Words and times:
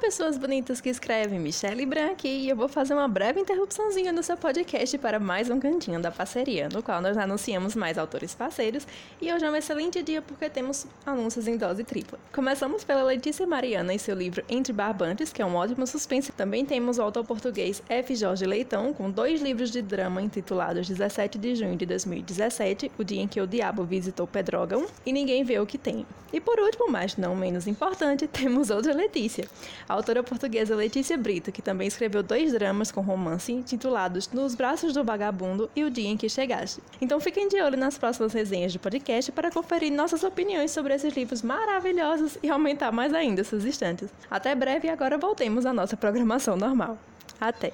pessoas 0.00 0.38
bonitas 0.38 0.80
que 0.80 0.88
escrevem, 0.88 1.38
Michelle 1.38 1.84
Branco, 1.84 2.26
e 2.26 2.48
eu 2.48 2.56
vou 2.56 2.68
fazer 2.68 2.94
uma 2.94 3.06
breve 3.06 3.38
interrupçãozinha 3.38 4.10
no 4.10 4.22
seu 4.22 4.34
podcast 4.34 4.96
para 4.96 5.20
mais 5.20 5.50
um 5.50 5.60
cantinho 5.60 6.00
da 6.00 6.10
parceria, 6.10 6.70
no 6.72 6.82
qual 6.82 7.02
nós 7.02 7.18
anunciamos 7.18 7.76
mais 7.76 7.98
autores 7.98 8.34
parceiros, 8.34 8.86
e 9.20 9.30
hoje 9.30 9.44
é 9.44 9.50
um 9.50 9.54
excelente 9.54 10.02
dia 10.02 10.22
porque 10.22 10.48
temos 10.48 10.86
anúncios 11.04 11.46
em 11.46 11.58
dose 11.58 11.84
tripla. 11.84 12.18
Começamos 12.32 12.82
pela 12.82 13.02
Letícia 13.02 13.46
Mariana 13.46 13.92
e 13.92 13.98
seu 13.98 14.16
livro 14.16 14.42
Entre 14.48 14.72
Barbantes, 14.72 15.34
que 15.34 15.42
é 15.42 15.46
um 15.46 15.54
ótimo 15.54 15.86
suspense. 15.86 16.32
Também 16.32 16.64
temos 16.64 16.96
o 16.96 17.02
autor 17.02 17.24
português 17.26 17.82
F. 17.86 18.16
Jorge 18.16 18.46
Leitão, 18.46 18.94
com 18.94 19.10
dois 19.10 19.42
livros 19.42 19.70
de 19.70 19.82
drama 19.82 20.22
intitulados 20.22 20.88
17 20.88 21.38
de 21.38 21.54
junho 21.54 21.76
de 21.76 21.84
2017, 21.84 22.90
O 22.98 23.04
Dia 23.04 23.20
em 23.20 23.28
que 23.28 23.40
o 23.40 23.46
Diabo 23.46 23.84
Visitou 23.84 24.26
Pedrógão, 24.26 24.86
e 25.04 25.12
Ninguém 25.12 25.44
Vê 25.44 25.58
o 25.58 25.66
que 25.66 25.76
Tem. 25.76 26.06
E 26.32 26.40
por 26.40 26.60
último, 26.60 26.88
mas 26.88 27.16
não 27.16 27.34
menos 27.34 27.66
importante, 27.66 28.26
temos 28.30 28.70
outra 28.70 28.94
Letícia, 28.94 29.48
a 29.90 29.94
autora 29.94 30.22
portuguesa 30.22 30.76
Letícia 30.76 31.18
Brito, 31.18 31.50
que 31.50 31.60
também 31.60 31.88
escreveu 31.88 32.22
dois 32.22 32.52
dramas 32.52 32.92
com 32.92 33.00
romance 33.00 33.50
intitulados 33.50 34.28
Nos 34.28 34.54
Braços 34.54 34.94
do 34.94 35.02
Vagabundo 35.02 35.68
e 35.74 35.82
O 35.82 35.90
Dia 35.90 36.08
em 36.08 36.16
que 36.16 36.28
Chegaste. 36.28 36.80
Então 37.00 37.18
fiquem 37.18 37.48
de 37.48 37.60
olho 37.60 37.76
nas 37.76 37.98
próximas 37.98 38.32
resenhas 38.32 38.72
do 38.72 38.78
podcast 38.78 39.32
para 39.32 39.50
conferir 39.50 39.90
nossas 39.90 40.22
opiniões 40.22 40.70
sobre 40.70 40.94
esses 40.94 41.12
livros 41.12 41.42
maravilhosos 41.42 42.38
e 42.40 42.48
aumentar 42.48 42.92
mais 42.92 43.12
ainda 43.12 43.42
suas 43.42 43.64
estantes. 43.64 44.08
Até 44.30 44.54
breve 44.54 44.86
e 44.86 44.90
agora 44.92 45.18
voltemos 45.18 45.66
à 45.66 45.72
nossa 45.72 45.96
programação 45.96 46.56
normal. 46.56 46.96
Até! 47.40 47.72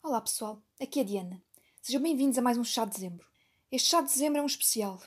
Olá 0.00 0.20
pessoal, 0.20 0.62
aqui 0.80 1.00
é 1.00 1.02
a 1.02 1.04
Diana. 1.04 1.42
Sejam 1.82 2.00
bem-vindos 2.00 2.38
a 2.38 2.42
mais 2.42 2.56
um 2.56 2.62
Chá 2.62 2.84
de 2.84 2.92
Dezembro. 2.92 3.26
Este 3.72 3.88
Chá 3.88 4.00
de 4.00 4.06
Dezembro 4.06 4.38
é 4.38 4.42
um 4.42 4.46
especial, 4.46 5.02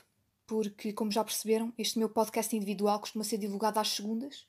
porque, 0.50 0.92
como 0.92 1.12
já 1.12 1.22
perceberam, 1.22 1.72
este 1.78 1.96
meu 1.96 2.08
podcast 2.08 2.56
individual 2.56 2.98
costuma 2.98 3.22
ser 3.22 3.38
divulgado 3.38 3.78
às 3.78 3.86
segundas, 3.90 4.48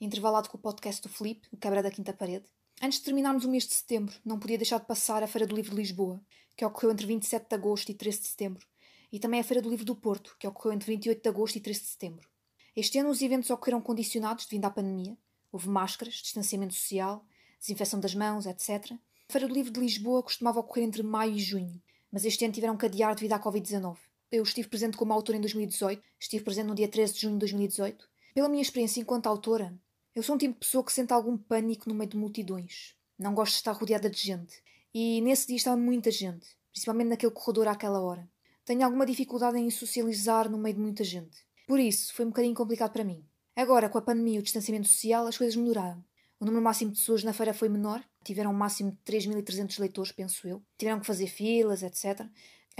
intervalado 0.00 0.48
com 0.48 0.56
o 0.56 0.60
podcast 0.60 1.02
do 1.02 1.08
Felipe, 1.08 1.48
o 1.50 1.56
Quebra 1.56 1.82
da 1.82 1.90
Quinta 1.90 2.12
Parede. 2.12 2.44
Antes 2.80 3.00
de 3.00 3.04
terminarmos 3.06 3.44
o 3.44 3.50
mês 3.50 3.66
de 3.66 3.74
setembro, 3.74 4.14
não 4.24 4.38
podia 4.38 4.56
deixar 4.56 4.78
de 4.78 4.86
passar 4.86 5.24
a 5.24 5.26
Feira 5.26 5.48
do 5.48 5.56
Livro 5.56 5.72
de 5.72 5.78
Lisboa, 5.78 6.22
que 6.56 6.64
ocorreu 6.64 6.92
entre 6.92 7.04
27 7.04 7.48
de 7.48 7.54
agosto 7.56 7.88
e 7.88 7.94
13 7.94 8.20
de 8.20 8.26
setembro, 8.28 8.64
e 9.10 9.18
também 9.18 9.40
a 9.40 9.42
Feira 9.42 9.60
do 9.60 9.68
Livro 9.68 9.84
do 9.84 9.96
Porto, 9.96 10.36
que 10.38 10.46
ocorreu 10.46 10.72
entre 10.72 10.86
28 10.86 11.20
de 11.20 11.28
agosto 11.28 11.56
e 11.56 11.60
13 11.60 11.80
de 11.80 11.86
setembro. 11.86 12.28
Este 12.76 13.00
ano 13.00 13.10
os 13.10 13.20
eventos 13.20 13.50
ocorreram 13.50 13.80
condicionados 13.80 14.46
devido 14.46 14.66
à 14.66 14.70
pandemia. 14.70 15.18
Houve 15.50 15.68
máscaras, 15.68 16.14
distanciamento 16.14 16.74
social, 16.74 17.26
desinfecção 17.58 17.98
das 17.98 18.14
mãos, 18.14 18.46
etc. 18.46 18.92
A 19.28 19.32
Feira 19.32 19.48
do 19.48 19.54
Livro 19.54 19.72
de 19.72 19.80
Lisboa 19.80 20.22
costumava 20.22 20.60
ocorrer 20.60 20.84
entre 20.84 21.02
maio 21.02 21.32
e 21.32 21.40
junho, 21.40 21.82
mas 22.12 22.24
este 22.24 22.44
ano 22.44 22.54
tiveram 22.54 22.76
que 22.76 22.86
adiar 22.86 23.16
devido 23.16 23.32
à 23.32 23.40
Covid-19. 23.40 23.96
Eu 24.32 24.44
estive 24.44 24.68
presente 24.68 24.96
como 24.96 25.12
autora 25.12 25.38
em 25.38 25.40
2018, 25.40 26.00
estive 26.18 26.44
presente 26.44 26.66
no 26.66 26.74
dia 26.74 26.86
13 26.86 27.14
de 27.14 27.20
junho 27.20 27.34
de 27.34 27.40
2018. 27.40 28.08
Pela 28.32 28.48
minha 28.48 28.62
experiência 28.62 29.00
enquanto 29.00 29.26
autora, 29.26 29.74
eu 30.14 30.22
sou 30.22 30.36
um 30.36 30.38
tipo 30.38 30.54
de 30.54 30.60
pessoa 30.60 30.84
que 30.84 30.92
sente 30.92 31.12
algum 31.12 31.36
pânico 31.36 31.88
no 31.88 31.94
meio 31.96 32.10
de 32.10 32.16
multidões. 32.16 32.94
Não 33.18 33.34
gosto 33.34 33.52
de 33.52 33.58
estar 33.58 33.72
rodeada 33.72 34.08
de 34.08 34.20
gente. 34.20 34.62
E 34.94 35.20
nesse 35.20 35.48
dia 35.48 35.56
estava 35.56 35.76
muita 35.76 36.12
gente, 36.12 36.46
principalmente 36.70 37.08
naquele 37.08 37.32
corredor 37.32 37.66
àquela 37.66 38.00
hora. 38.00 38.30
Tenho 38.64 38.84
alguma 38.84 39.04
dificuldade 39.04 39.58
em 39.58 39.68
socializar 39.68 40.48
no 40.48 40.58
meio 40.58 40.76
de 40.76 40.80
muita 40.80 41.02
gente. 41.02 41.44
Por 41.66 41.80
isso, 41.80 42.14
foi 42.14 42.24
um 42.24 42.28
bocadinho 42.28 42.54
complicado 42.54 42.92
para 42.92 43.02
mim. 43.02 43.24
Agora, 43.56 43.88
com 43.88 43.98
a 43.98 44.02
pandemia 44.02 44.36
e 44.36 44.38
o 44.38 44.42
distanciamento 44.42 44.86
social, 44.86 45.26
as 45.26 45.36
coisas 45.36 45.56
melhoraram. 45.56 46.04
O 46.38 46.44
número 46.44 46.62
máximo 46.62 46.92
de 46.92 46.98
pessoas 46.98 47.24
na 47.24 47.32
feira 47.32 47.52
foi 47.52 47.68
menor, 47.68 48.02
tiveram 48.24 48.52
um 48.52 48.56
máximo 48.56 48.92
de 48.92 48.98
3.300 49.12 49.78
leitores, 49.80 50.12
penso 50.12 50.46
eu. 50.46 50.62
Tiveram 50.78 51.00
que 51.00 51.06
fazer 51.06 51.26
filas, 51.26 51.82
etc. 51.82 52.26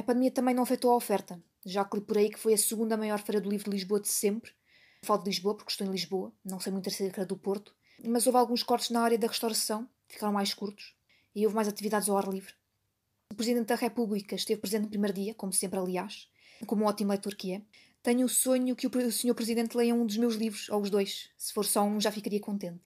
A 0.00 0.02
pandemia 0.02 0.30
também 0.30 0.54
não 0.54 0.62
afetou 0.62 0.92
a 0.92 0.96
oferta, 0.96 1.38
já 1.62 1.84
que 1.84 1.98
li 1.98 2.02
por 2.02 2.16
aí 2.16 2.30
que 2.30 2.38
foi 2.38 2.54
a 2.54 2.56
segunda 2.56 2.96
maior 2.96 3.20
feira 3.20 3.38
do 3.38 3.50
livro 3.50 3.66
de 3.66 3.76
Lisboa 3.76 4.00
de 4.00 4.08
sempre. 4.08 4.50
Falo 5.02 5.22
de 5.22 5.28
Lisboa 5.28 5.54
porque 5.54 5.70
estou 5.70 5.86
em 5.86 5.90
Lisboa, 5.90 6.32
não 6.42 6.58
sei 6.58 6.72
muito 6.72 6.88
acerca 6.88 7.26
do 7.26 7.36
Porto, 7.36 7.74
mas 8.02 8.26
houve 8.26 8.38
alguns 8.38 8.62
cortes 8.62 8.88
na 8.88 9.02
área 9.02 9.18
da 9.18 9.26
restauração, 9.26 9.86
ficaram 10.08 10.32
mais 10.32 10.54
curtos, 10.54 10.96
e 11.34 11.44
houve 11.44 11.54
mais 11.54 11.68
atividades 11.68 12.08
ao 12.08 12.16
ar 12.16 12.26
livre. 12.28 12.54
O 13.30 13.34
Presidente 13.34 13.66
da 13.66 13.74
República 13.74 14.34
esteve 14.34 14.62
presente 14.62 14.84
no 14.84 14.88
primeiro 14.88 15.14
dia, 15.14 15.34
como 15.34 15.52
sempre, 15.52 15.78
aliás, 15.78 16.30
como 16.66 16.84
um 16.84 16.86
ótimo 16.86 17.10
leitor 17.10 17.34
que 17.34 17.52
é. 17.52 17.62
Tenho 18.02 18.24
o 18.24 18.28
sonho 18.28 18.74
que 18.74 18.86
o 18.86 19.12
Sr. 19.12 19.34
Presidente 19.34 19.76
leia 19.76 19.94
um 19.94 20.06
dos 20.06 20.16
meus 20.16 20.34
livros, 20.36 20.70
ou 20.70 20.80
os 20.80 20.88
dois. 20.88 21.28
Se 21.36 21.52
for 21.52 21.66
só 21.66 21.82
um, 21.82 22.00
já 22.00 22.10
ficaria 22.10 22.40
contente. 22.40 22.80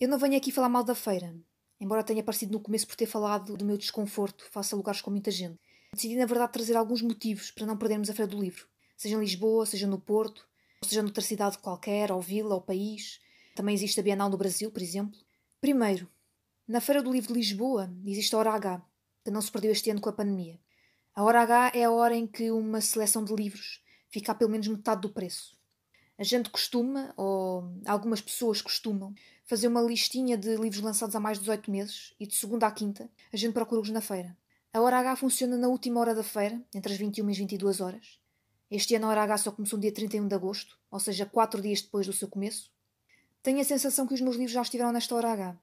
Eu 0.00 0.08
não 0.08 0.18
venho 0.18 0.38
aqui 0.38 0.50
falar 0.50 0.70
mal 0.70 0.84
da 0.84 0.94
feira, 0.94 1.36
embora 1.78 2.02
tenha 2.02 2.22
parecido 2.22 2.52
no 2.52 2.60
começo 2.60 2.86
por 2.86 2.96
ter 2.96 3.04
falado 3.04 3.58
do 3.58 3.64
meu 3.66 3.76
desconforto 3.76 4.46
face 4.50 4.72
a 4.74 4.78
lugares 4.78 5.02
com 5.02 5.10
muita 5.10 5.30
gente. 5.30 5.60
Decidi, 5.96 6.14
na 6.16 6.26
verdade, 6.26 6.52
trazer 6.52 6.76
alguns 6.76 7.00
motivos 7.00 7.50
para 7.50 7.64
não 7.64 7.74
perdermos 7.74 8.10
a 8.10 8.12
Feira 8.12 8.30
do 8.30 8.38
Livro, 8.38 8.66
seja 8.98 9.16
em 9.16 9.18
Lisboa, 9.18 9.64
seja 9.64 9.86
no 9.86 9.98
Porto, 9.98 10.46
seja 10.82 11.02
noutra 11.02 11.22
cidade 11.22 11.56
qualquer, 11.56 12.12
ou 12.12 12.20
vila, 12.20 12.54
ou 12.54 12.60
país. 12.60 13.18
Também 13.54 13.74
existe 13.74 13.98
a 13.98 14.02
Bienal 14.02 14.28
no 14.28 14.36
Brasil, 14.36 14.70
por 14.70 14.82
exemplo. 14.82 15.18
Primeiro, 15.58 16.06
na 16.68 16.82
Feira 16.82 17.02
do 17.02 17.10
Livro 17.10 17.32
de 17.32 17.38
Lisboa 17.38 17.90
existe 18.04 18.34
a 18.34 18.38
Hora 18.38 18.50
H, 18.50 18.82
que 19.24 19.30
não 19.30 19.40
se 19.40 19.50
perdeu 19.50 19.72
este 19.72 19.88
ano 19.88 20.02
com 20.02 20.10
a 20.10 20.12
pandemia. 20.12 20.60
A 21.14 21.22
Hora 21.24 21.40
H 21.40 21.72
é 21.74 21.84
a 21.84 21.90
hora 21.90 22.14
em 22.14 22.26
que 22.26 22.50
uma 22.50 22.82
seleção 22.82 23.24
de 23.24 23.34
livros 23.34 23.82
fica 24.10 24.32
a 24.32 24.34
pelo 24.34 24.50
menos 24.50 24.68
metade 24.68 25.00
do 25.00 25.08
preço. 25.08 25.56
A 26.18 26.22
gente 26.22 26.50
costuma, 26.50 27.14
ou 27.16 27.72
algumas 27.86 28.20
pessoas 28.20 28.60
costumam, 28.60 29.14
fazer 29.46 29.66
uma 29.66 29.80
listinha 29.80 30.36
de 30.36 30.56
livros 30.56 30.82
lançados 30.82 31.16
há 31.16 31.20
mais 31.20 31.38
de 31.38 31.44
18 31.44 31.70
meses 31.70 32.14
e 32.20 32.26
de 32.26 32.36
segunda 32.36 32.66
à 32.66 32.70
quinta 32.70 33.08
a 33.32 33.36
gente 33.38 33.54
procura-os 33.54 33.88
na 33.88 34.02
feira. 34.02 34.36
A 34.76 34.80
hora 34.82 34.98
H 34.98 35.16
funciona 35.16 35.56
na 35.56 35.68
última 35.68 35.98
hora 36.00 36.14
da 36.14 36.22
feira, 36.22 36.62
entre 36.74 36.92
as 36.92 36.98
21 36.98 37.30
e 37.30 37.32
as 37.32 37.38
22 37.38 37.80
horas. 37.80 38.20
Este 38.70 38.94
ano 38.94 39.06
a 39.06 39.08
hora 39.08 39.22
H 39.22 39.38
só 39.38 39.50
começou 39.50 39.78
no 39.78 39.80
dia 39.80 39.90
31 39.90 40.28
de 40.28 40.34
agosto, 40.34 40.78
ou 40.90 41.00
seja, 41.00 41.24
quatro 41.24 41.62
dias 41.62 41.80
depois 41.80 42.06
do 42.06 42.12
seu 42.12 42.28
começo. 42.28 42.70
Tenho 43.42 43.58
a 43.58 43.64
sensação 43.64 44.06
que 44.06 44.12
os 44.12 44.20
meus 44.20 44.36
livros 44.36 44.52
já 44.52 44.60
estiveram 44.60 44.92
nesta 44.92 45.14
hora 45.14 45.32
H. 45.32 45.58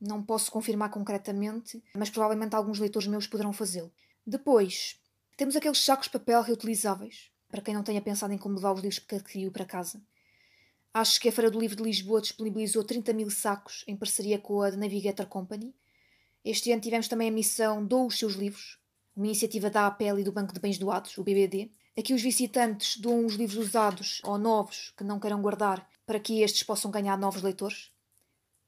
Não 0.00 0.22
posso 0.22 0.50
confirmar 0.50 0.88
concretamente, 0.88 1.84
mas 1.94 2.08
provavelmente 2.08 2.56
alguns 2.56 2.78
leitores 2.78 3.06
meus 3.06 3.26
poderão 3.26 3.52
fazê-lo. 3.52 3.92
Depois, 4.26 4.98
temos 5.36 5.54
aqueles 5.54 5.84
sacos 5.84 6.06
de 6.06 6.12
papel 6.12 6.40
reutilizáveis, 6.40 7.30
para 7.50 7.60
quem 7.60 7.74
não 7.74 7.82
tenha 7.82 8.00
pensado 8.00 8.32
em 8.32 8.38
como 8.38 8.54
levar 8.54 8.72
os 8.72 8.80
livros 8.80 8.98
que 8.98 9.16
adquiriu 9.16 9.52
para 9.52 9.66
casa. 9.66 10.00
Acho 10.94 11.20
que 11.20 11.28
a 11.28 11.32
Feira 11.32 11.50
do 11.50 11.60
Livro 11.60 11.76
de 11.76 11.82
Lisboa 11.82 12.22
disponibilizou 12.22 12.82
30 12.82 13.12
mil 13.12 13.30
sacos 13.30 13.84
em 13.86 13.94
parceria 13.94 14.38
com 14.38 14.62
a 14.62 14.70
The 14.70 14.78
Navigator 14.78 15.26
Company, 15.26 15.74
este 16.46 16.70
ano 16.70 16.80
tivemos 16.80 17.08
também 17.08 17.28
a 17.28 17.32
missão 17.32 17.84
Dou 17.84 18.06
os 18.06 18.16
Seus 18.16 18.34
Livros, 18.34 18.78
uma 19.16 19.26
iniciativa 19.26 19.68
da 19.68 19.88
APEL 19.88 20.20
e 20.20 20.22
do 20.22 20.30
Banco 20.30 20.54
de 20.54 20.60
Bens 20.60 20.78
Doados, 20.78 21.18
o 21.18 21.24
BBD. 21.24 21.72
Aqui 21.98 22.14
os 22.14 22.22
visitantes 22.22 22.98
doam 22.98 23.26
os 23.26 23.34
livros 23.34 23.58
usados 23.58 24.20
ou 24.22 24.38
novos 24.38 24.92
que 24.96 25.02
não 25.02 25.18
queiram 25.18 25.42
guardar 25.42 25.84
para 26.06 26.20
que 26.20 26.42
estes 26.42 26.62
possam 26.62 26.88
ganhar 26.88 27.18
novos 27.18 27.42
leitores. 27.42 27.90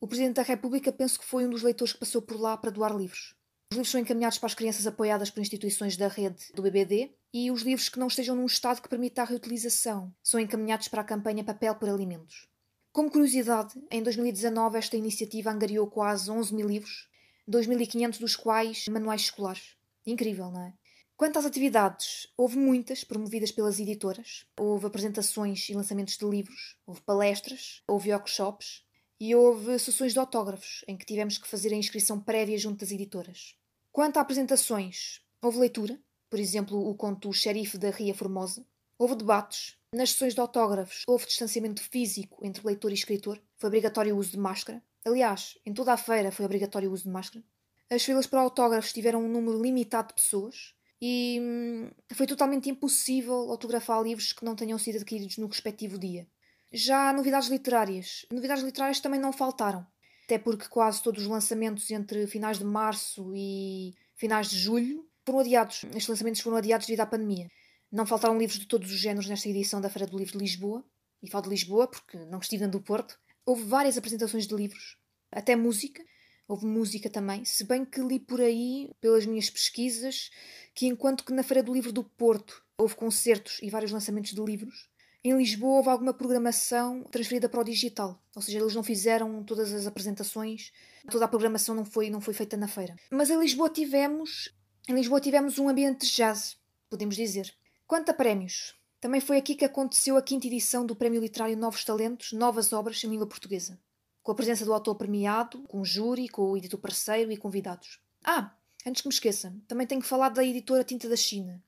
O 0.00 0.08
Presidente 0.08 0.34
da 0.34 0.42
República 0.42 0.90
penso 0.90 1.20
que 1.20 1.24
foi 1.24 1.46
um 1.46 1.50
dos 1.50 1.62
leitores 1.62 1.92
que 1.92 2.00
passou 2.00 2.20
por 2.20 2.40
lá 2.40 2.56
para 2.56 2.72
doar 2.72 2.96
livros. 2.96 3.36
Os 3.70 3.76
livros 3.76 3.92
são 3.92 4.00
encaminhados 4.00 4.38
para 4.38 4.48
as 4.48 4.54
crianças 4.54 4.84
apoiadas 4.84 5.30
por 5.30 5.40
instituições 5.40 5.96
da 5.96 6.08
rede 6.08 6.52
do 6.52 6.62
BBD 6.62 7.14
e 7.32 7.48
os 7.52 7.62
livros 7.62 7.88
que 7.88 8.00
não 8.00 8.08
estejam 8.08 8.34
num 8.34 8.46
estado 8.46 8.82
que 8.82 8.88
permita 8.88 9.22
a 9.22 9.24
reutilização 9.24 10.12
são 10.20 10.40
encaminhados 10.40 10.88
para 10.88 11.02
a 11.02 11.04
campanha 11.04 11.44
Papel 11.44 11.76
por 11.76 11.88
Alimentos. 11.88 12.48
Como 12.90 13.08
curiosidade, 13.08 13.80
em 13.88 14.02
2019 14.02 14.78
esta 14.78 14.96
iniciativa 14.96 15.52
angariou 15.52 15.86
quase 15.86 16.28
11 16.28 16.52
mil 16.52 16.66
livros 16.66 17.08
2.500 17.48 18.18
dos 18.18 18.36
quais 18.36 18.86
manuais 18.88 19.22
escolares. 19.22 19.76
Incrível, 20.06 20.50
não 20.50 20.62
é? 20.62 20.74
Quanto 21.16 21.38
às 21.38 21.46
atividades, 21.46 22.28
houve 22.36 22.56
muitas 22.56 23.02
promovidas 23.02 23.50
pelas 23.50 23.80
editoras. 23.80 24.44
Houve 24.58 24.86
apresentações 24.86 25.68
e 25.68 25.74
lançamentos 25.74 26.16
de 26.16 26.24
livros, 26.24 26.76
houve 26.86 27.00
palestras, 27.00 27.82
houve 27.88 28.12
workshops 28.12 28.84
e 29.20 29.34
houve 29.34 29.78
sessões 29.78 30.12
de 30.12 30.18
autógrafos, 30.20 30.84
em 30.86 30.96
que 30.96 31.04
tivemos 31.04 31.36
que 31.38 31.48
fazer 31.48 31.72
a 31.72 31.76
inscrição 31.76 32.20
prévia 32.20 32.56
junto 32.56 32.80
das 32.80 32.92
editoras. 32.92 33.56
Quanto 33.90 34.18
a 34.18 34.20
apresentações, 34.20 35.20
houve 35.42 35.58
leitura, 35.58 36.00
por 36.30 36.38
exemplo, 36.38 36.78
o 36.88 36.94
conto 36.94 37.30
O 37.30 37.32
Xerife 37.32 37.78
da 37.78 37.90
Ria 37.90 38.14
Formosa. 38.14 38.64
Houve 38.98 39.16
debates. 39.16 39.76
Nas 39.94 40.10
sessões 40.10 40.34
de 40.34 40.40
autógrafos, 40.40 41.02
houve 41.08 41.26
distanciamento 41.26 41.82
físico 41.82 42.44
entre 42.46 42.64
leitor 42.66 42.90
e 42.90 42.94
escritor. 42.94 43.42
Foi 43.56 43.68
obrigatório 43.68 44.14
o 44.14 44.18
uso 44.18 44.32
de 44.32 44.38
máscara. 44.38 44.82
Aliás, 45.08 45.58
em 45.64 45.72
toda 45.72 45.92
a 45.92 45.96
feira 45.96 46.30
foi 46.30 46.44
obrigatório 46.44 46.90
o 46.90 46.92
uso 46.92 47.04
de 47.04 47.10
máscara. 47.10 47.42
As 47.90 48.04
filas 48.04 48.26
para 48.26 48.40
autógrafos 48.40 48.92
tiveram 48.92 49.24
um 49.24 49.28
número 49.28 49.62
limitado 49.62 50.08
de 50.08 50.14
pessoas 50.14 50.74
e 51.00 51.38
hum, 51.40 51.90
foi 52.12 52.26
totalmente 52.26 52.68
impossível 52.68 53.50
autografar 53.50 54.02
livros 54.02 54.34
que 54.34 54.44
não 54.44 54.54
tenham 54.54 54.78
sido 54.78 54.96
adquiridos 54.96 55.38
no 55.38 55.46
respectivo 55.46 55.98
dia. 55.98 56.28
Já 56.70 57.10
novidades 57.12 57.48
literárias. 57.48 58.26
Novidades 58.30 58.62
literárias 58.62 59.00
também 59.00 59.18
não 59.18 59.32
faltaram, 59.32 59.86
até 60.24 60.38
porque 60.38 60.68
quase 60.68 61.02
todos 61.02 61.22
os 61.22 61.28
lançamentos 61.28 61.90
entre 61.90 62.26
finais 62.26 62.58
de 62.58 62.64
março 62.64 63.32
e 63.34 63.94
finais 64.14 64.50
de 64.50 64.58
julho 64.58 65.08
foram 65.24 65.38
adiados. 65.38 65.84
Estes 65.84 66.08
lançamentos 66.08 66.42
foram 66.42 66.58
adiados 66.58 66.86
devido 66.86 67.00
à 67.00 67.06
pandemia. 67.06 67.48
Não 67.90 68.04
faltaram 68.04 68.36
livros 68.36 68.58
de 68.58 68.66
todos 68.66 68.90
os 68.90 68.98
géneros 68.98 69.26
nesta 69.26 69.48
edição 69.48 69.80
da 69.80 69.88
Feira 69.88 70.06
do 70.06 70.18
Livro 70.18 70.34
de 70.34 70.44
Lisboa. 70.44 70.84
E 71.22 71.30
falo 71.30 71.44
de 71.44 71.50
Lisboa 71.50 71.88
porque 71.88 72.18
não 72.26 72.38
estive 72.38 72.66
do 72.66 72.80
Porto. 72.80 73.18
Houve 73.48 73.62
várias 73.62 73.96
apresentações 73.96 74.46
de 74.46 74.54
livros, 74.54 74.98
até 75.32 75.56
música. 75.56 76.04
Houve 76.46 76.66
música 76.66 77.08
também, 77.08 77.46
se 77.46 77.64
bem 77.64 77.82
que 77.82 77.98
li 77.98 78.20
por 78.20 78.42
aí, 78.42 78.90
pelas 79.00 79.24
minhas 79.24 79.48
pesquisas, 79.48 80.28
que 80.74 80.84
enquanto 80.84 81.24
que 81.24 81.32
na 81.32 81.42
Feira 81.42 81.62
do 81.62 81.72
Livro 81.72 81.90
do 81.90 82.04
Porto 82.04 82.62
houve 82.76 82.94
concertos 82.94 83.58
e 83.62 83.70
vários 83.70 83.90
lançamentos 83.90 84.34
de 84.34 84.42
livros. 84.42 84.90
Em 85.24 85.34
Lisboa 85.34 85.78
houve 85.78 85.88
alguma 85.88 86.12
programação 86.12 87.04
transferida 87.04 87.48
para 87.48 87.60
o 87.60 87.64
digital, 87.64 88.22
ou 88.36 88.42
seja, 88.42 88.58
eles 88.58 88.74
não 88.74 88.82
fizeram 88.82 89.42
todas 89.42 89.72
as 89.72 89.86
apresentações, 89.86 90.70
toda 91.10 91.24
a 91.24 91.28
programação 91.28 91.74
não 91.74 91.86
foi, 91.86 92.10
não 92.10 92.20
foi 92.20 92.34
feita 92.34 92.54
na 92.54 92.68
feira. 92.68 92.96
Mas 93.10 93.30
em 93.30 93.40
Lisboa 93.40 93.70
tivemos, 93.70 94.54
em 94.86 94.92
Lisboa 94.92 95.22
tivemos 95.22 95.58
um 95.58 95.70
ambiente 95.70 96.06
de 96.06 96.12
jazz, 96.12 96.58
podemos 96.90 97.16
dizer. 97.16 97.50
Quanto 97.86 98.10
a 98.10 98.14
prémios, 98.14 98.77
também 99.00 99.20
foi 99.20 99.36
aqui 99.36 99.54
que 99.54 99.64
aconteceu 99.64 100.16
a 100.16 100.22
quinta 100.22 100.46
edição 100.46 100.84
do 100.84 100.96
Prémio 100.96 101.20
Literário 101.20 101.56
Novos 101.56 101.84
Talentos, 101.84 102.32
Novas 102.32 102.72
Obras 102.72 103.02
em 103.04 103.08
Língua 103.08 103.26
Portuguesa, 103.26 103.78
com 104.22 104.32
a 104.32 104.34
presença 104.34 104.64
do 104.64 104.72
autor 104.72 104.94
premiado, 104.94 105.60
com 105.62 105.80
o 105.80 105.84
júri, 105.84 106.28
com 106.28 106.50
o 106.50 106.56
editor 106.56 106.80
parceiro 106.80 107.30
e 107.30 107.36
convidados. 107.36 108.00
Ah, 108.24 108.54
antes 108.86 109.02
que 109.02 109.08
me 109.08 109.14
esqueça, 109.14 109.54
também 109.66 109.86
tenho 109.86 110.00
que 110.00 110.06
falar 110.06 110.30
da 110.30 110.44
editora 110.44 110.84
Tinta 110.84 111.08
da 111.08 111.16
China, 111.16 111.62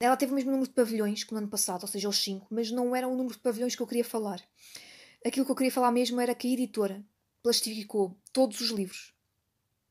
ela 0.00 0.16
teve 0.16 0.30
o 0.30 0.34
mesmo 0.34 0.52
número 0.52 0.68
de 0.68 0.74
pavilhões 0.74 1.24
que 1.24 1.32
no 1.32 1.38
ano 1.38 1.48
passado, 1.48 1.82
ou 1.82 1.88
seja, 1.88 2.08
os 2.08 2.22
5, 2.22 2.46
mas 2.50 2.70
não 2.70 2.94
era 2.94 3.08
o 3.08 3.16
número 3.16 3.34
de 3.34 3.40
pavilhões 3.40 3.74
que 3.74 3.82
eu 3.82 3.86
queria 3.86 4.04
falar. 4.04 4.40
Aquilo 5.26 5.44
que 5.44 5.50
eu 5.50 5.56
queria 5.56 5.72
falar 5.72 5.90
mesmo 5.90 6.20
era 6.20 6.34
que 6.34 6.46
a 6.46 6.52
editora 6.52 7.04
plastificou 7.42 8.16
todos 8.32 8.60
os 8.60 8.70
livros. 8.70 9.12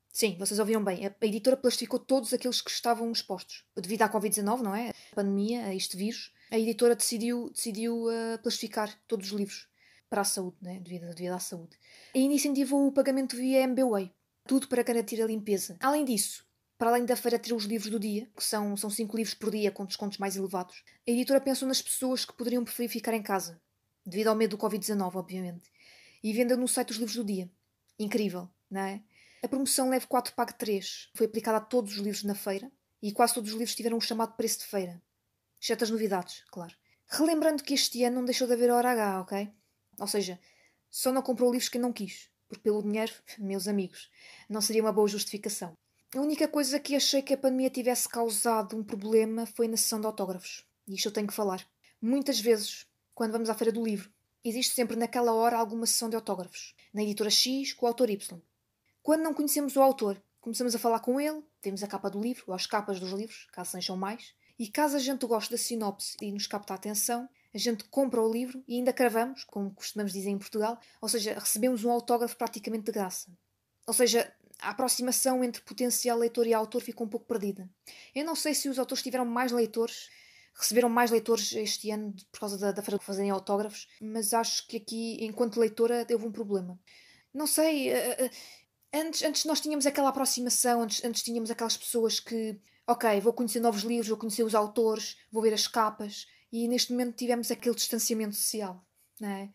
Sim, 0.09 0.37
vocês 0.39 0.59
ouviram 0.59 0.83
bem. 0.83 1.05
A 1.05 1.25
editora 1.25 1.57
plastificou 1.57 1.99
todos 1.99 2.33
aqueles 2.33 2.61
que 2.61 2.71
estavam 2.71 3.11
expostos. 3.11 3.65
Devido 3.75 4.03
à 4.03 4.09
Covid-19, 4.09 4.61
não 4.61 4.73
é? 4.73 4.91
A 5.11 5.15
pandemia, 5.15 5.65
a 5.65 5.75
este 5.75 5.97
vírus, 5.97 6.31
a 6.51 6.57
editora 6.57 6.95
decidiu, 6.95 7.49
decidiu 7.49 8.05
uh, 8.05 8.39
plastificar 8.41 8.97
todos 9.07 9.31
os 9.31 9.37
livros 9.37 9.67
para 10.09 10.21
a 10.21 10.25
saúde, 10.25 10.57
né? 10.61 10.79
devido, 10.79 11.13
devido 11.13 11.33
à 11.33 11.39
saúde. 11.39 11.77
E 12.13 12.21
incentivou 12.21 12.87
o 12.87 12.91
pagamento 12.91 13.35
via 13.35 13.61
MBWay. 13.61 14.13
Tudo 14.45 14.67
para 14.67 14.83
garantir 14.83 15.21
a 15.21 15.25
limpeza. 15.25 15.75
Além 15.81 16.05
disso, 16.05 16.45
para 16.77 16.89
além 16.89 17.05
da 17.05 17.15
feira 17.15 17.37
ter 17.37 17.53
os 17.53 17.65
livros 17.65 17.91
do 17.91 17.99
dia, 17.99 18.29
que 18.35 18.43
são, 18.43 18.77
são 18.77 18.89
cinco 18.89 19.17
livros 19.17 19.33
por 19.33 19.51
dia 19.51 19.71
com 19.71 19.85
descontos 19.85 20.17
mais 20.17 20.37
elevados, 20.37 20.83
a 21.07 21.11
editora 21.11 21.41
pensou 21.41 21.67
nas 21.67 21.81
pessoas 21.81 22.23
que 22.23 22.33
poderiam 22.33 22.63
preferir 22.63 22.89
ficar 22.89 23.13
em 23.13 23.21
casa, 23.21 23.59
devido 24.05 24.27
ao 24.27 24.35
medo 24.35 24.55
do 24.55 24.63
Covid-19, 24.63 25.15
obviamente, 25.15 25.69
e 26.23 26.31
venda 26.31 26.55
no 26.55 26.67
site 26.67 26.91
os 26.91 26.97
livros 26.97 27.17
do 27.17 27.25
dia. 27.25 27.51
Incrível, 27.99 28.47
não 28.69 28.81
é? 28.81 29.03
A 29.43 29.47
promoção 29.47 29.89
Leve 29.89 30.07
4 30.07 30.33
Pague 30.33 30.53
3 30.57 31.09
foi 31.13 31.25
aplicada 31.25 31.57
a 31.57 31.61
todos 31.61 31.93
os 31.93 31.97
livros 31.97 32.23
na 32.23 32.35
feira 32.35 32.71
e 33.01 33.11
quase 33.11 33.33
todos 33.33 33.51
os 33.51 33.57
livros 33.57 33.75
tiveram 33.75 33.97
um 33.97 34.01
chamado 34.01 34.35
preço 34.35 34.59
de 34.59 34.65
feira. 34.65 35.01
Exceto 35.61 35.83
as 35.83 35.89
novidades, 35.89 36.43
claro. 36.51 36.75
Relembrando 37.07 37.63
que 37.63 37.73
este 37.73 38.03
ano 38.03 38.17
não 38.17 38.25
deixou 38.25 38.47
de 38.47 38.53
haver 38.53 38.69
hora 38.69 38.91
H, 38.91 39.21
ok? 39.21 39.51
Ou 39.99 40.07
seja, 40.07 40.39
só 40.89 41.11
não 41.11 41.21
comprou 41.21 41.51
livros 41.51 41.69
quem 41.69 41.81
não 41.81 41.93
quis, 41.93 42.29
porque 42.47 42.63
pelo 42.63 42.83
dinheiro, 42.83 43.13
meus 43.39 43.67
amigos, 43.67 44.09
não 44.49 44.61
seria 44.61 44.81
uma 44.81 44.93
boa 44.93 45.07
justificação. 45.07 45.73
A 46.15 46.21
única 46.21 46.47
coisa 46.47 46.79
que 46.79 46.95
achei 46.95 47.21
que 47.21 47.33
a 47.33 47.37
pandemia 47.37 47.69
tivesse 47.69 48.07
causado 48.07 48.77
um 48.77 48.83
problema 48.83 49.45
foi 49.45 49.67
na 49.67 49.75
sessão 49.75 49.99
de 49.99 50.07
autógrafos. 50.07 50.65
E 50.87 50.95
isto 50.95 51.09
eu 51.09 51.11
tenho 51.11 51.27
que 51.27 51.33
falar. 51.33 51.67
Muitas 52.01 52.39
vezes, 52.39 52.85
quando 53.13 53.33
vamos 53.33 53.49
à 53.49 53.53
Feira 53.53 53.73
do 53.73 53.83
Livro, 53.83 54.09
existe 54.43 54.73
sempre 54.73 54.95
naquela 54.95 55.33
hora 55.33 55.57
alguma 55.57 55.85
sessão 55.85 56.09
de 56.09 56.15
autógrafos. 56.15 56.73
Na 56.93 57.03
editora 57.03 57.29
X, 57.29 57.73
com 57.73 57.85
o 57.85 57.89
autor 57.89 58.09
Y. 58.09 58.41
Quando 59.03 59.23
não 59.23 59.33
conhecemos 59.33 59.75
o 59.75 59.81
autor, 59.81 60.21
começamos 60.39 60.73
a 60.75 60.79
falar 60.79 61.01
com 61.01 61.19
ele, 61.19 61.43
temos 61.61 61.83
a 61.83 61.87
capa 61.87 62.09
do 62.09 62.21
livro, 62.21 62.45
ou 62.47 62.53
as 62.53 62.65
capas 62.65 62.99
dos 63.01 63.11
livros, 63.11 63.47
caso 63.51 63.71
sejam 63.71 63.97
mais, 63.97 64.33
e 64.59 64.67
caso 64.67 64.95
a 64.95 64.99
gente 64.99 65.25
goste 65.25 65.51
da 65.51 65.57
sinopse 65.57 66.17
e 66.21 66.31
nos 66.31 66.47
capta 66.47 66.73
a 66.73 66.75
atenção, 66.75 67.29
a 67.53 67.57
gente 67.57 67.83
compra 67.85 68.21
o 68.21 68.31
livro 68.31 68.63
e 68.67 68.75
ainda 68.75 68.91
cravamos, 68.91 69.43
como 69.43 69.71
costumamos 69.71 70.13
dizer 70.13 70.29
em 70.29 70.37
Portugal, 70.37 70.79
ou 71.01 71.07
seja, 71.07 71.33
recebemos 71.33 71.83
um 71.83 71.91
autógrafo 71.91 72.35
praticamente 72.35 72.85
de 72.85 72.91
graça. 72.91 73.31
Ou 73.85 73.93
seja, 73.93 74.31
a 74.59 74.71
aproximação 74.71 75.43
entre 75.43 75.61
potencial 75.61 76.17
leitor 76.17 76.47
e 76.47 76.53
autor 76.53 76.81
ficou 76.81 77.05
um 77.05 77.09
pouco 77.09 77.25
perdida. 77.25 77.69
Eu 78.13 78.25
não 78.25 78.35
sei 78.35 78.53
se 78.53 78.67
os 78.67 78.79
autores 78.79 79.03
tiveram 79.03 79.25
mais 79.25 79.51
leitores, 79.51 80.09
receberam 80.53 80.89
mais 80.89 81.11
leitores 81.11 81.53
este 81.53 81.91
ano 81.91 82.15
por 82.31 82.39
causa 82.39 82.57
da, 82.57 82.71
da 82.71 82.81
feira 82.81 82.97
de 82.97 83.05
fazerem 83.05 83.29
autógrafos, 83.29 83.87
mas 84.01 84.33
acho 84.33 84.67
que 84.67 84.77
aqui, 84.77 85.17
enquanto 85.23 85.59
leitora, 85.59 86.05
houve 86.11 86.25
um 86.25 86.31
problema. 86.31 86.79
Não 87.33 87.45
sei, 87.45 87.93
uh, 87.93 88.25
uh, 88.25 88.29
antes, 88.93 89.21
antes 89.21 89.45
nós 89.45 89.61
tínhamos 89.61 89.85
aquela 89.85 90.09
aproximação, 90.09 90.81
antes, 90.81 91.03
antes 91.03 91.21
tínhamos 91.21 91.51
aquelas 91.51 91.77
pessoas 91.77 92.19
que, 92.19 92.59
ok, 92.87 93.19
vou 93.19 93.33
conhecer 93.33 93.59
novos 93.59 93.83
livros, 93.83 94.07
vou 94.07 94.17
conhecer 94.17 94.43
os 94.43 94.55
autores, 94.55 95.17
vou 95.31 95.43
ver 95.43 95.53
as 95.53 95.67
capas, 95.67 96.25
e 96.51 96.67
neste 96.67 96.91
momento 96.91 97.15
tivemos 97.15 97.51
aquele 97.51 97.75
distanciamento 97.75 98.35
social, 98.35 98.83
não 99.19 99.29
é? 99.29 99.49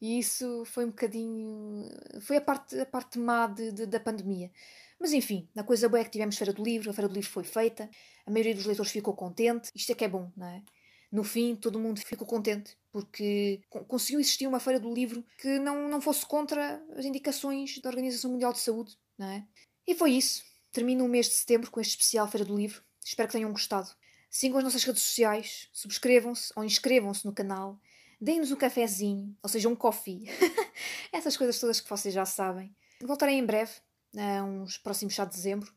E 0.00 0.18
isso 0.18 0.64
foi 0.64 0.84
um 0.84 0.88
bocadinho. 0.88 1.88
Foi 2.22 2.36
a 2.36 2.40
parte, 2.40 2.76
a 2.76 2.84
parte 2.84 3.20
má 3.20 3.46
de, 3.46 3.70
de, 3.70 3.86
da 3.86 4.00
pandemia. 4.00 4.50
Mas 4.98 5.12
enfim, 5.12 5.48
na 5.54 5.62
coisa 5.62 5.88
boa 5.88 6.00
é 6.00 6.04
que 6.04 6.10
tivemos 6.10 6.36
Feira 6.36 6.52
do 6.52 6.62
Livro, 6.62 6.90
a 6.90 6.92
Feira 6.92 7.08
do 7.08 7.14
Livro 7.14 7.30
foi 7.30 7.44
feita, 7.44 7.88
a 8.26 8.30
maioria 8.30 8.54
dos 8.54 8.66
leitores 8.66 8.90
ficou 8.90 9.14
contente. 9.14 9.70
Isto 9.74 9.92
é 9.92 9.94
que 9.94 10.04
é 10.04 10.08
bom, 10.08 10.32
não 10.36 10.46
é? 10.48 10.62
No 11.10 11.22
fim, 11.22 11.54
todo 11.54 11.78
mundo 11.78 12.00
ficou 12.00 12.26
contente 12.26 12.76
porque 12.90 13.60
conseguiu 13.86 14.18
existir 14.18 14.46
uma 14.46 14.58
Feira 14.58 14.80
do 14.80 14.92
Livro 14.92 15.24
que 15.38 15.58
não, 15.58 15.88
não 15.88 16.00
fosse 16.00 16.26
contra 16.26 16.82
as 16.96 17.04
indicações 17.04 17.78
da 17.80 17.88
Organização 17.88 18.32
Mundial 18.32 18.52
de 18.52 18.60
Saúde, 18.60 18.96
não 19.16 19.28
é? 19.28 19.46
E 19.86 19.94
foi 19.94 20.12
isso. 20.12 20.42
Termina 20.72 21.04
o 21.04 21.08
mês 21.08 21.26
de 21.26 21.34
setembro 21.34 21.70
com 21.70 21.80
este 21.80 21.90
especial 21.90 22.26
Feira 22.28 22.44
do 22.44 22.56
Livro. 22.56 22.82
Espero 23.04 23.28
que 23.28 23.34
tenham 23.34 23.52
gostado. 23.52 23.90
Sigam 24.30 24.58
as 24.58 24.64
nossas 24.64 24.82
redes 24.84 25.02
sociais, 25.02 25.68
subscrevam-se 25.72 26.52
ou 26.56 26.64
inscrevam-se 26.64 27.26
no 27.26 27.32
canal 27.32 27.78
deem-nos 28.22 28.52
um 28.52 28.56
cafezinho, 28.56 29.36
ou 29.42 29.48
seja, 29.48 29.68
um 29.68 29.74
coffee. 29.74 30.28
Essas 31.12 31.36
coisas 31.36 31.58
todas 31.58 31.80
que 31.80 31.90
vocês 31.90 32.14
já 32.14 32.24
sabem. 32.24 32.72
Voltarei 33.02 33.34
em 33.34 33.44
breve, 33.44 33.72
a 34.16 34.44
uns 34.44 34.78
próximos 34.78 35.12
chá 35.12 35.24
de 35.24 35.34
dezembro. 35.34 35.74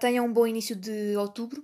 Tenham 0.00 0.24
um 0.24 0.32
bom 0.32 0.46
início 0.46 0.74
de 0.74 1.14
outubro. 1.18 1.62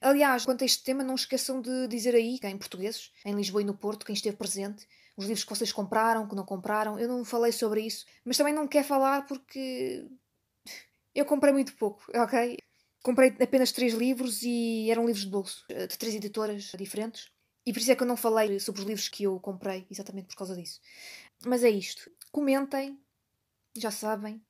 Aliás, 0.00 0.44
quanto 0.44 0.62
a 0.62 0.64
este 0.64 0.82
tema, 0.82 1.04
não 1.04 1.14
esqueçam 1.14 1.60
de 1.60 1.86
dizer 1.86 2.14
aí, 2.14 2.40
em 2.42 2.58
portugueses, 2.58 3.12
em 3.24 3.34
Lisboa 3.34 3.62
e 3.62 3.64
no 3.64 3.74
Porto, 3.74 4.04
quem 4.04 4.14
esteve 4.14 4.36
presente, 4.36 4.86
os 5.16 5.26
livros 5.26 5.44
que 5.44 5.50
vocês 5.50 5.72
compraram, 5.72 6.26
que 6.26 6.34
não 6.34 6.44
compraram. 6.44 6.98
Eu 6.98 7.08
não 7.08 7.24
falei 7.24 7.52
sobre 7.52 7.82
isso, 7.82 8.04
mas 8.24 8.36
também 8.36 8.52
não 8.52 8.66
quero 8.66 8.86
falar 8.86 9.26
porque 9.26 10.08
eu 11.14 11.24
comprei 11.24 11.52
muito 11.52 11.74
pouco, 11.76 12.04
ok? 12.14 12.58
Comprei 13.02 13.34
apenas 13.40 13.72
três 13.72 13.94
livros 13.94 14.42
e 14.42 14.90
eram 14.90 15.06
livros 15.06 15.24
de 15.24 15.30
bolso, 15.30 15.64
de 15.68 15.98
três 15.98 16.14
editoras 16.14 16.72
diferentes. 16.78 17.30
E 17.64 17.72
por 17.72 17.80
isso 17.80 17.92
é 17.92 17.96
que 17.96 18.02
eu 18.02 18.06
não 18.06 18.16
falei 18.16 18.58
sobre 18.58 18.80
os 18.80 18.86
livros 18.86 19.08
que 19.08 19.24
eu 19.24 19.38
comprei, 19.40 19.86
exatamente 19.90 20.28
por 20.28 20.36
causa 20.36 20.56
disso. 20.56 20.80
Mas 21.46 21.62
é 21.62 21.70
isto. 21.70 22.10
Comentem, 22.32 22.98
já 23.76 23.90
sabem. 23.90 24.42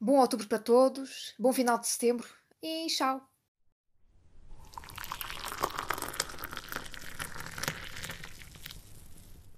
Bom 0.00 0.18
outubro 0.18 0.46
para 0.46 0.58
todos, 0.58 1.34
bom 1.38 1.52
final 1.52 1.78
de 1.78 1.88
setembro 1.88 2.28
e 2.62 2.86
tchau! 2.88 3.37